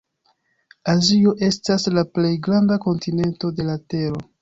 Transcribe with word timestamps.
Azio 0.93 1.35
estas 1.49 1.87
la 1.99 2.07
plej 2.17 2.33
granda 2.51 2.81
kontinento 2.89 3.57
de 3.61 3.73
la 3.73 3.81
tero. 3.97 4.29